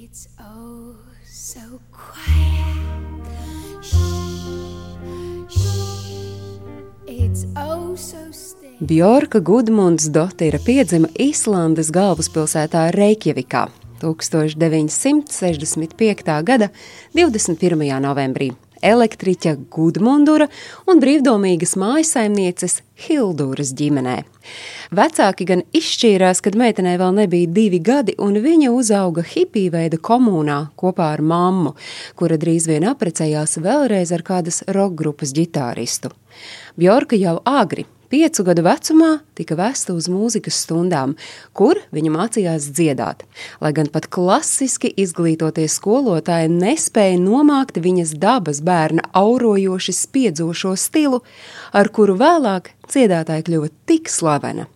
It's 0.00 0.28
oh 0.38 0.94
so 1.26 1.80
quiet. 1.90 3.26
Shh, 3.82 3.98
shh. 5.50 6.62
It's 7.08 7.44
oh 7.56 7.96
so 7.96 8.30
still. 8.30 8.78
Bjorka 8.78 9.40
Gudmunds 9.40 10.08
Dotira 10.14 10.58
piedzima 10.62 11.08
Īslandes 11.18 11.90
galvaspilsētā 11.90 12.94
Reikjavikā 12.94 13.66
1965. 13.98 16.46
gada 16.46 16.70
21. 17.18 17.98
novembrī. 17.98 18.54
Elektriķa 18.82 19.56
Gudmundura 19.72 20.48
un 20.88 21.02
brīvdomīgas 21.02 21.74
mājasaimnieces 21.80 22.80
Hildūras 22.98 23.74
ģimenē. 23.78 24.16
Vecāki 24.94 25.46
gan 25.48 25.62
izšķīrās, 25.76 26.40
kad 26.42 26.56
meitenei 26.58 26.96
vēl 26.98 27.12
nebija 27.20 27.50
divi 27.52 27.82
gadi, 27.84 28.16
un 28.18 28.40
viņa 28.42 28.72
uzauga 28.74 29.22
hipiju 29.26 29.74
veida 29.74 30.00
komunā 30.00 30.62
kopā 30.78 31.12
ar 31.16 31.22
mammu, 31.22 31.74
kura 32.18 32.38
drīz 32.40 32.70
vien 32.70 32.88
aprecējās 32.88 33.60
vēlreiz 33.62 34.14
ar 34.14 34.24
kādas 34.26 34.64
roka 34.66 34.98
grupas 35.02 35.34
ģitāristu. 35.36 36.14
Bjorka 36.78 37.18
jau 37.18 37.38
agri 37.44 37.86
Piecu 38.08 38.40
gadu 38.40 38.62
vecumā 38.64 39.08
tika 39.36 39.52
vesta 39.58 39.92
uz 39.92 40.06
mūzikas 40.08 40.62
stundām, 40.64 41.10
kur 41.52 41.76
viņa 41.92 42.12
mācījās 42.14 42.70
dziedāt, 42.72 43.26
lai 43.60 43.74
gan 43.76 43.90
pat 43.92 44.06
klasiski 44.08 44.88
izglītotie 45.04 45.66
skolotāji 45.68 46.48
nespēja 46.54 47.20
nomākt 47.20 47.76
viņas 47.84 48.14
dabas 48.16 48.62
bērna 48.64 49.04
aurojoši 49.12 49.96
spiedzošo 50.00 50.72
stilu, 50.80 51.20
ar 51.76 51.92
kuru 51.92 52.16
vēlāk 52.16 52.72
dziedātāja 52.88 53.44
kļuva 53.44 53.68
tik 53.84 54.08
slavena. 54.08 54.70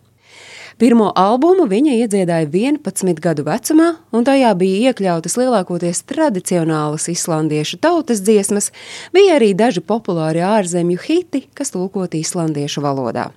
Pirmo 0.83 1.13
albumu 1.15 1.63
viņa 1.71 1.93
iedziedāja 1.95 2.43
11 2.51 3.21
gadu 3.23 3.45
vecumā, 3.47 3.85
un 4.11 4.25
tajā 4.27 4.49
bija 4.59 4.89
iekļautas 4.89 5.37
lielākoties 5.39 6.01
tradicionālas 6.11 7.05
islandiešu 7.13 7.79
tautas 7.79 8.19
dziesmas, 8.19 8.67
bija 9.15 9.37
arī 9.37 9.53
daži 9.55 9.79
populāri 9.79 10.43
ārzemju 10.43 10.99
hiti, 11.05 11.45
kas 11.55 11.71
tulkot 11.71 12.17
islandiešu 12.19 12.83
valodā. 12.83 13.29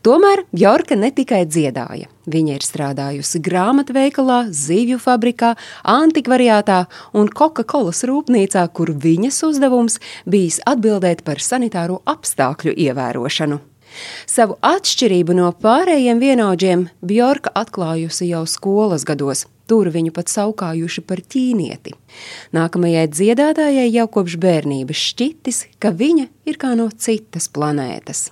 Tomēr 0.00 0.46
Jorka 0.56 0.96
ne 0.96 1.12
tikai 1.12 1.42
dziedāja. 1.44 2.08
Viņa 2.32 2.56
ir 2.56 2.64
strādājusi 2.64 3.44
grāmatveikalā, 3.44 4.46
zivju 4.48 4.96
fabrikā, 4.96 5.52
antikvariātā 5.84 6.86
un 7.12 7.28
Coca-Cola 7.28 7.92
rūpnīcā, 7.92 8.64
kur 8.72 8.96
viņas 8.96 9.44
uzdevums 9.52 10.00
bijis 10.24 10.62
atbildēt 10.64 11.26
par 11.28 11.44
sanitāro 11.44 12.00
apstākļu 12.08 12.72
ievērošanu. 12.72 13.66
Savu 14.26 14.58
atšķirību 14.64 15.36
no 15.38 15.50
pārējiem 15.62 16.22
vienaudžiem 16.22 16.86
Bjorka 17.04 17.52
atklājusi 17.54 18.30
jau 18.30 18.44
skolas 18.50 19.06
gados. 19.08 19.46
Tur 19.66 19.90
viņu 19.90 20.12
pat 20.14 20.30
saukājuši 20.30 21.02
par 21.02 21.24
ķīnieti. 21.26 21.96
Nākamajai 22.54 23.08
dziedātājai 23.10 23.88
jau 23.90 24.06
kopš 24.14 24.38
bērnības 24.42 25.02
šķitis, 25.10 25.62
ka 25.82 25.90
viņa 25.90 26.28
ir 26.46 26.58
kā 26.62 26.76
no 26.78 26.86
citas 26.94 27.50
planētas. 27.50 28.28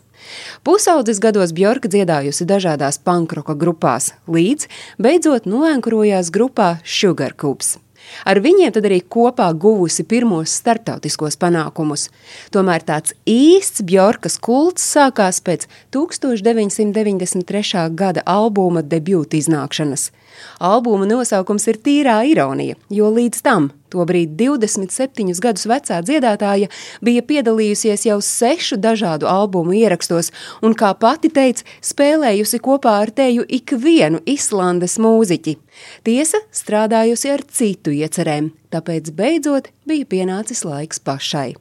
Pusaudzes 0.65 1.21
gados 1.21 1.53
Bjorka 1.53 1.91
dziedājusi 1.91 2.47
dažādās 2.49 3.01
pankroka 3.03 3.57
grupās, 3.59 4.13
līdz 4.31 4.71
beidzot 5.03 5.51
noenkurojās 5.51 6.31
grupā 6.33 6.77
Sugar 6.85 7.35
Cubes. 7.37 7.77
Ar 8.25 8.41
viņiem 8.45 8.73
tad 8.75 8.85
arī 8.89 9.01
kopā 9.03 9.49
guvusi 9.53 10.05
pirmos 10.09 10.55
starptautiskos 10.61 11.37
panākumus. 11.41 12.09
Tomēr 12.55 12.85
tāds 12.87 13.15
īsts 13.29 13.85
Bjorkas 13.87 14.39
kults 14.43 14.87
sākās 14.95 15.41
pēc 15.45 15.69
1993. 15.95 17.89
gada 17.95 18.23
albuma 18.27 18.83
debūta 18.83 19.37
iznākšanas. 19.39 20.11
Albuma 20.59 21.07
nosaukums 21.09 21.69
ir 21.71 21.77
tīrā 21.79 22.25
ironija, 22.31 22.75
jo 22.91 23.11
līdz 23.15 23.43
tam 23.45 23.71
Tobrīd 23.95 24.35
27 24.35 25.39
gadus 25.39 25.69
vecā 25.71 26.01
dziedātāja 26.03 26.67
bija 27.05 27.23
piedalījusies 27.23 28.09
jau 28.09 28.19
sešu 28.25 28.81
dažādu 28.83 29.29
albumu 29.31 29.77
ierakstos 29.79 30.33
un, 30.67 30.75
kā 30.75 30.91
pati 30.99 31.31
teica, 31.31 31.63
spēlējusi 31.85 32.59
kopā 32.65 32.97
ar 33.05 33.13
teju 33.15 33.47
ikvienu 33.47 34.25
Islandes 34.27 34.99
mūziķi. 34.99 35.59
Tiesa 36.07 36.43
strādājusi 36.51 37.31
ar 37.35 37.45
citu 37.47 37.95
iecerēm, 37.95 38.51
tāpēc 38.75 39.13
beidzot 39.15 39.71
bija 39.87 40.09
pienācis 40.11 40.65
laiks 40.67 40.99
pašai. 40.99 41.53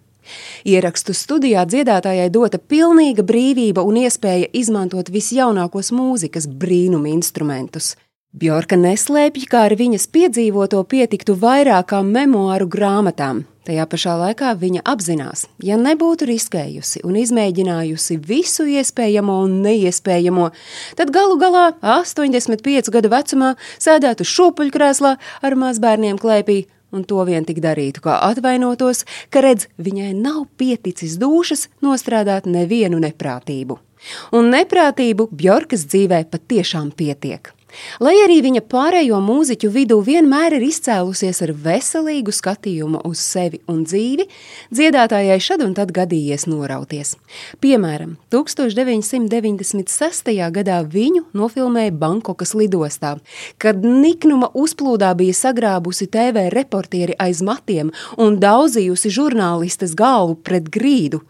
Ierakstu 0.65 1.13
studijā 1.13 1.65
dziedātājai 1.67 2.29
dota 2.33 2.57
pilnīga 2.57 3.25
brīvība 3.27 3.83
un 3.85 3.99
iespēja 4.05 4.49
izmantot 4.55 5.11
visjaunākos 5.13 5.91
mūzikas 5.93 6.47
brīnuma 6.47 7.11
instrumentus. 7.11 7.93
Bjorka 8.33 8.73
neslēpj, 8.81 9.43
kā 9.45 9.67
ar 9.67 9.75
viņas 9.77 10.07
piedzīvoto 10.09 10.79
pietiktu 10.89 11.35
vairākām 11.37 12.07
memoāru 12.15 12.65
grāmatām. 12.65 13.43
Tajā 13.69 13.85
pašā 13.91 14.15
laikā 14.17 14.55
viņa 14.57 14.81
apzinās, 14.89 15.43
ja 15.61 15.77
nebūtu 15.77 16.25
riskējusi 16.31 17.03
un 17.05 17.19
izmēģinājusi 17.21 18.17
visu 18.25 18.65
iespējamo 18.73 19.37
un 19.45 19.61
neiespējamo, 19.67 20.49
tad 20.97 21.13
galu 21.13 21.37
galā 21.37 21.67
85 21.85 22.89
gadu 22.97 23.13
vecumā 23.13 23.53
sēdētu 23.77 24.25
šūpuļkrēslā 24.25 25.15
ar 25.45 25.59
mazbērniem 25.67 26.17
klēpī 26.17 26.63
un 26.89 27.05
to 27.05 27.21
vien 27.29 27.45
tik 27.45 27.61
darītu, 27.61 28.01
kā 28.09 28.17
atvainotos, 28.33 29.05
ka 29.29 29.45
redz, 29.45 29.69
viņai 29.77 30.09
nav 30.17 30.47
pieticis 30.57 31.19
dušas 31.21 31.67
nostrādāt 31.85 32.49
nevienu 32.49 32.97
neprātību. 33.05 33.77
Un 34.33 34.49
neprātību 34.57 35.29
Bjorkas 35.29 35.85
dzīvē 35.85 36.25
patiešām 36.33 36.89
pietiek. 36.97 37.53
Lai 38.03 38.15
arī 38.23 38.41
viņa 38.45 38.61
pārējo 38.69 39.19
mūziķu 39.23 39.69
vidū 39.73 39.97
vienmēr 40.05 40.53
ir 40.57 40.63
izcēlusies 40.67 41.41
ar 41.45 41.51
veselīgu 41.65 42.31
skatījumu 42.33 42.99
uz 43.07 43.19
sevi 43.23 43.59
un 43.71 43.83
dzīvi, 43.87 44.25
dziedātājai 44.73 45.39
šad 45.43 45.59
un 45.65 45.73
tad 45.77 45.89
gadījies 45.95 46.43
norauties. 46.49 47.09
Piemēram, 47.63 48.11
1996. 48.33 50.33
gadā 50.57 50.77
viņu 50.85 51.21
nofilmēja 51.37 51.93
Bankokas 51.97 52.51
lidostā, 52.57 53.11
kad 53.57 53.83
niknuma 53.83 54.47
uzplūdā 54.53 55.13
bija 55.17 55.33
sagrābusi 55.37 56.07
TV 56.11 56.49
reportieri 56.53 57.13
aiz 57.21 57.41
matiem 57.45 57.91
un 58.17 58.39
daudzījusi 58.41 59.09
žurnālistes 59.13 59.95
galvu 59.97 60.35
pret 60.43 60.69
grīdu, 60.73 61.21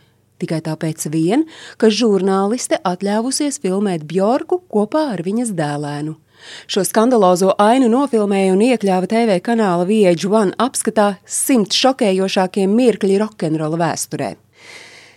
tikai 0.41 0.61
tāpēc 0.65 1.07
vien, 1.13 1.45
ka 1.77 1.91
žurnāliste 1.93 2.79
atļāvusies 2.83 3.61
filmēt 3.63 4.07
Bjorku 4.09 4.61
kopā 4.71 5.09
ar 5.15 5.23
viņas 5.25 5.53
dēlēnu. 5.57 6.17
Šo 6.67 6.83
skandalozo 6.87 7.53
ainu 7.61 7.89
nofilmēja 7.91 8.53
un 8.53 8.63
iekļāva 8.65 9.09
TV 9.11 9.39
kanāla 9.43 9.87
VH1 9.89 10.55
apskatā 10.61 11.13
simt 11.25 11.75
šokējošākie 11.75 12.67
mirkļi 12.71 13.19
rokenrola 13.21 13.79
vēsturē. 13.81 14.33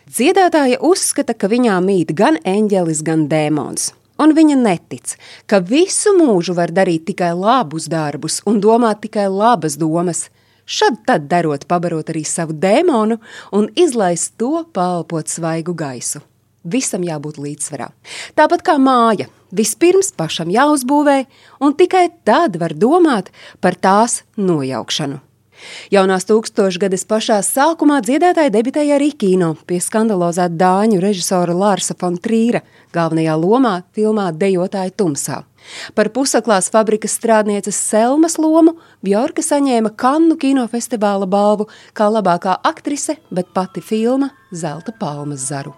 Dziedātāja 0.07 0.79
uzskata, 0.87 1.35
ka 1.35 1.51
viņā 1.51 1.77
mīt 1.83 2.13
gan 2.15 2.37
eņģelis, 2.47 3.03
gan 3.07 3.27
dēmons. 3.31 3.91
Un 4.23 4.33
viņa 4.33 4.55
netic, 4.57 5.17
ka 5.51 5.59
visu 5.61 6.15
mūžu 6.17 6.55
var 6.57 6.71
darīt 6.73 7.05
tikai 7.11 7.35
labus 7.37 7.89
darbus 7.93 8.39
un 8.49 8.63
domāt 8.65 9.03
tikai 9.05 9.27
labas 9.29 9.77
domas. 9.77 10.29
Šad 10.67 11.03
tad 11.07 11.27
darot, 11.31 11.67
pabarot 11.69 12.09
arī 12.11 12.25
savu 12.27 12.57
dēmonu 12.57 13.19
un 13.55 13.69
izlaist 13.77 14.35
to 14.41 14.65
palpot 14.75 15.29
svaigu 15.31 15.77
gaisu. 15.77 16.25
Visam 16.67 17.07
jābūt 17.07 17.39
līdzsvarā. 17.43 17.91
Tāpat 18.39 18.67
kā 18.67 18.77
māja, 18.83 19.31
Vispirms 19.55 20.11
pašam 20.19 20.51
jāuzbūvē, 20.51 21.21
un 21.63 21.77
tikai 21.79 22.09
tad 22.27 22.59
var 22.59 22.75
domāt 22.75 23.31
par 23.63 23.79
tās 23.79 24.25
nojaukšanu. 24.37 25.21
Jaunās 25.95 26.27
tūkstošgades 26.29 27.07
pašā 27.09 27.39
sākumā 27.47 28.03
dziedātāja 28.05 28.53
debitēja 28.53 28.99
arī 28.99 29.13
kino 29.17 29.55
pie 29.69 29.79
skandalozā 29.81 30.51
dāņu 30.53 31.01
režisora 31.01 31.55
Lārsa 31.57 31.97
von 32.01 32.19
Trīra 32.21 32.61
galvenajā 32.93 33.39
lomā 33.41 33.79
filmā 33.97 34.29
Dejotāja 34.37 34.93
tumsā. 34.93 35.45
Par 35.97 36.11
pusaklās 36.15 36.69
fabrikas 36.71 37.17
strādnieces 37.17 37.79
Selmas 37.89 38.37
lomu 38.39 38.77
Bjorka 39.07 39.43
saņēma 39.43 39.95
Kannu 39.97 40.37
kinofestivāla 40.43 41.27
balvu 41.27 41.71
kā 41.97 42.11
labākā 42.13 42.61
aktrise, 42.63 43.17
bet 43.31 43.55
pati 43.55 43.81
filma 43.81 44.31
Zelta 44.53 44.93
palmas 44.93 45.49
zaru. 45.49 45.75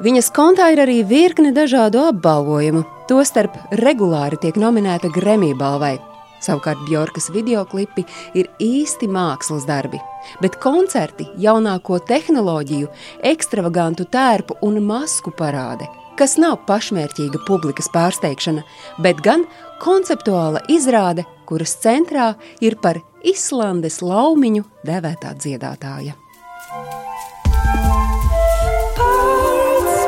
Viņas 0.00 0.30
kontā 0.32 0.70
ir 0.72 0.80
arī 0.80 1.02
virkne 1.04 1.50
dažādu 1.52 2.00
apbalvojumu, 2.08 2.86
tostarp 3.04 3.58
regulāri 3.82 4.38
tiek 4.40 4.56
nominēta 4.56 5.10
Grammy 5.12 5.50
balvai. 5.52 5.98
Savukārt 6.40 6.80
Bjorkas 6.86 7.26
videoklipi 7.34 8.06
ir 8.32 8.48
īsti 8.64 9.10
mākslas 9.12 9.66
darbi, 9.68 10.00
bet 10.40 10.56
koncerti, 10.62 11.26
jaunāko 11.36 11.98
tehnoloģiju, 12.08 12.88
ekstravagantu 13.28 14.08
tērpu 14.08 14.56
un 14.64 14.80
masku 14.88 15.34
parāde, 15.36 15.84
kas 16.16 16.38
nav 16.40 16.62
pašmērķīga 16.64 17.42
publikas 17.44 17.92
pārsteigšana, 17.92 18.64
bet 19.04 19.20
gan 19.20 19.44
konceptuāla 19.84 20.64
izrāde, 20.72 21.28
kuras 21.44 21.76
centrā 21.84 22.32
ir 22.64 22.80
par 22.80 23.04
Islandes 23.20 24.00
laumiņu 24.00 24.64
devētā 24.88 25.36
dziedātāja. 25.36 26.16